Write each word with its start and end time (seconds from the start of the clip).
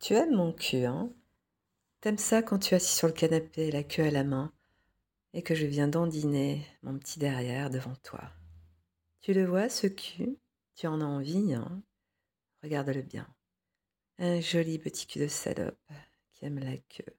Tu 0.00 0.14
aimes 0.14 0.34
mon 0.34 0.54
cul, 0.54 0.86
hein 0.86 1.12
T'aimes 2.00 2.16
ça 2.16 2.42
quand 2.42 2.58
tu 2.58 2.72
es 2.72 2.78
assis 2.78 2.96
sur 2.96 3.06
le 3.06 3.12
canapé, 3.12 3.70
la 3.70 3.84
queue 3.84 4.04
à 4.04 4.10
la 4.10 4.24
main, 4.24 4.50
et 5.34 5.42
que 5.42 5.54
je 5.54 5.66
viens 5.66 5.88
dandiner 5.88 6.66
mon 6.82 6.98
petit 6.98 7.18
derrière 7.18 7.68
devant 7.68 7.94
toi. 7.96 8.32
Tu 9.20 9.34
le 9.34 9.44
vois, 9.44 9.68
ce 9.68 9.86
cul? 9.86 10.38
Tu 10.74 10.86
en 10.86 11.02
as 11.02 11.04
envie, 11.04 11.52
hein 11.52 11.82
Regarde-le 12.62 13.02
bien. 13.02 13.28
Un 14.18 14.40
joli 14.40 14.78
petit 14.78 15.06
cul 15.06 15.18
de 15.18 15.28
salope 15.28 15.92
qui 16.32 16.46
aime 16.46 16.58
la 16.58 16.78
queue. 16.78 17.14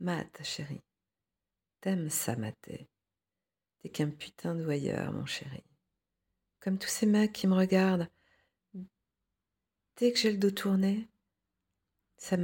Mate, 0.00 0.40
chérie. 0.42 0.82
T'aimes 1.82 2.08
ça, 2.08 2.34
mater. 2.36 2.88
T'es 3.82 3.90
qu'un 3.90 4.08
putain 4.08 4.54
de 4.54 4.64
voyeur, 4.64 5.12
mon 5.12 5.26
chéri. 5.26 5.64
Comme 6.60 6.78
tous 6.78 6.88
ces 6.88 7.06
mecs 7.06 7.34
qui 7.34 7.46
me 7.46 7.54
regardent. 7.54 8.08
Dès 9.96 10.12
que 10.12 10.18
j'ai 10.18 10.32
le 10.32 10.38
dos 10.38 10.50
tourné, 10.50 11.11
ça. 12.22 12.36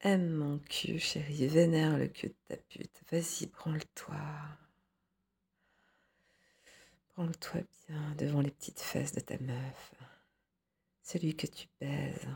Aime 0.00 0.28
mon 0.28 0.58
cul, 0.58 0.98
chérie, 0.98 1.48
vénère 1.48 1.96
le 1.96 2.06
cul 2.06 2.28
de 2.28 2.34
ta 2.48 2.56
pute. 2.56 3.00
Vas-y, 3.10 3.46
branle-toi. 3.46 4.20
Branle-toi 7.14 7.62
bien 7.88 8.14
devant 8.18 8.42
les 8.42 8.50
petites 8.50 8.80
fesses 8.80 9.12
de 9.12 9.20
ta 9.20 9.38
meuf. 9.38 9.94
Celui 11.02 11.34
que 11.34 11.46
tu 11.46 11.66
baises 11.80 12.28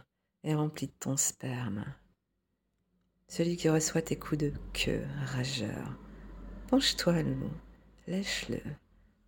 est 0.42 0.54
rempli 0.54 0.86
de 0.86 0.92
ton 0.98 1.18
sperme. 1.18 1.84
Celui 3.28 3.58
qui 3.58 3.68
reçoit 3.68 4.02
tes 4.02 4.18
coups 4.18 4.38
de 4.38 4.52
queue, 4.72 5.06
rageur. 5.26 5.98
Penche-toi, 6.68 7.22
loulou. 7.22 7.52
Lèche-le. 8.06 8.62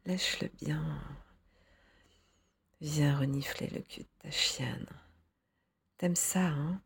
Lèche-le 0.07 0.49
bien. 0.65 1.01
Viens 2.81 3.19
renifler 3.19 3.69
le 3.69 3.83
cul 3.83 4.01
de 4.01 4.09
ta 4.21 4.31
chienne. 4.31 4.89
T'aimes 6.03 6.17
ça, 6.17 6.49
hein 6.49 6.81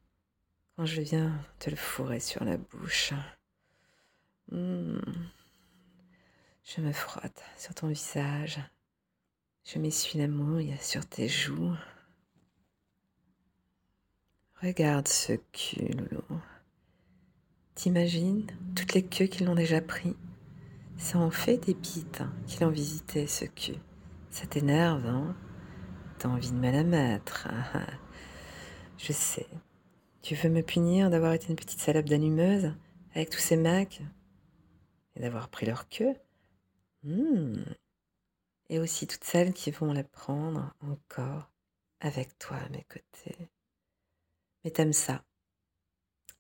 Quand 0.77 0.85
je 0.85 1.01
viens 1.01 1.43
te 1.59 1.71
le 1.71 1.77
fourrer 1.77 2.21
sur 2.21 2.45
la 2.45 2.59
bouche. 2.59 3.15
Hmm. 4.53 4.99
Je 6.63 6.83
me 6.83 6.93
frotte 6.93 7.43
sur 7.57 7.75
ton 7.75 7.89
visage. 7.89 8.61
Je 9.65 9.79
m'essuie 9.79 10.19
la 10.19 10.29
mouille 10.29 10.77
sur 10.83 11.07
tes 11.07 11.31
joues. 11.31 11.73
Regarde 14.61 15.09
ce 15.09 15.33
cul, 15.51 15.89
loulou. 15.93 16.43
T'imagines 17.75 18.47
toutes 18.75 18.93
les 18.93 19.07
queues 19.07 19.29
qui 19.29 19.45
l'ont 19.45 19.55
déjà 19.55 19.81
pris? 19.81 20.15
Ça 20.99 21.17
en 21.17 21.31
fait 21.31 21.57
des 21.57 21.73
bites 21.73 22.21
hein, 22.21 22.35
qui 22.47 22.61
l'ont 22.61 22.69
visité, 22.69 23.27
ce 23.27 23.47
cul. 23.47 23.79
Ça 24.29 24.47
t'énerve, 24.47 25.07
hein? 25.07 25.35
T'as 26.19 26.29
envie 26.29 26.53
de 26.53 26.59
me 26.59 26.71
la 26.71 26.85
mettre. 26.85 27.49
Je 28.99 29.13
sais. 29.13 29.47
Tu 30.23 30.35
veux 30.35 30.49
me 30.49 30.63
punir 30.63 31.11
d'avoir 31.11 31.33
été 31.33 31.49
une 31.49 31.57
petite 31.57 31.81
salope 31.81 32.07
d'allumeuse 32.07 32.73
avec 33.15 33.31
tous 33.31 33.39
ces 33.39 33.57
mecs 33.57 34.03
et 35.15 35.21
d'avoir 35.21 35.49
pris 35.49 35.67
leur 35.67 35.89
queue? 35.89 36.15
Hmm. 37.03 37.63
Et 38.69 38.81
aussi 38.81 39.07
toutes 39.07 39.25
celles 39.25 39.53
qui 39.53 39.71
vont 39.71 39.93
la 39.93 40.03
prendre 40.03 40.75
encore 40.81 41.51
avec 42.01 42.39
toi 42.39 42.57
à 42.57 42.69
mes 42.71 42.85
côtés. 42.85 43.49
Mais 44.65 44.71
t'aimes 44.71 44.93
ça. 44.93 45.25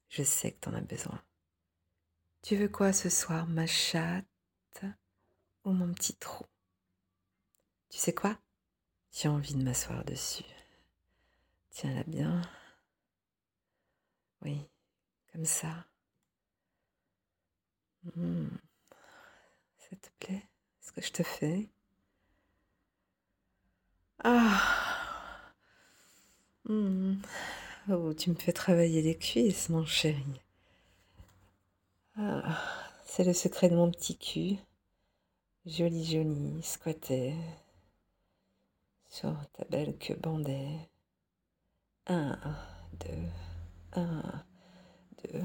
Je 0.08 0.22
sais 0.22 0.52
que 0.52 0.60
t'en 0.60 0.74
as 0.74 0.80
besoin. 0.80 1.22
Tu 2.42 2.56
veux 2.56 2.68
quoi 2.68 2.92
ce 2.92 3.08
soir, 3.08 3.46
ma 3.46 3.66
chatte? 3.66 4.24
Ou 5.64 5.72
mon 5.72 5.92
petit 5.92 6.14
trou 6.14 6.44
Tu 7.91 7.98
sais 7.98 8.14
quoi? 8.14 8.38
J'ai 9.12 9.28
envie 9.28 9.54
de 9.54 9.62
m'asseoir 9.62 10.04
dessus. 10.04 10.44
Tiens-la 11.77 12.05
bien. 12.05 12.41
Oui, 14.41 14.66
comme 15.30 15.44
ça. 15.44 15.84
Hmm. 18.16 18.48
Ça 19.77 19.94
te 19.97 20.08
plaît 20.19 20.42
ce 20.80 20.92
que 20.92 21.02
je 21.02 21.12
te 21.12 21.22
fais? 21.22 21.69
Ah 24.25 25.53
hmm. 26.64 27.16
Oh, 27.91 28.14
tu 28.14 28.31
me 28.31 28.37
fais 28.37 28.54
travailler 28.54 29.03
les 29.03 29.19
cuisses, 29.19 29.69
mon 29.69 29.84
chéri. 29.84 30.41
Ah, 32.16 32.58
c'est 33.04 33.25
le 33.25 33.34
secret 33.34 33.69
de 33.69 33.76
mon 33.76 33.91
petit 33.91 34.16
cul. 34.16 34.56
Joli, 35.66 36.06
joli, 36.06 36.62
squatté, 36.62 37.34
sur 39.10 39.37
ta 39.53 39.64
belle 39.64 39.98
queue 39.98 40.14
bandée. 40.14 40.78
Un, 42.09 42.39
deux, 43.00 44.00
un, 44.00 44.22
deux, 45.25 45.41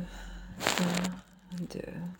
un, 0.60 1.66
deux. 1.66 2.12